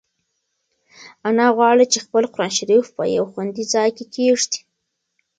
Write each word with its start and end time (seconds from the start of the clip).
انا 1.29 1.47
غواړي 1.57 1.85
چې 1.93 1.99
خپل 2.05 2.23
قرانشریف 2.33 2.85
په 2.95 3.03
یو 3.15 3.25
خوندي 3.31 3.63
ځای 3.73 3.89
کې 3.97 4.05
کېږدي. 4.15 4.61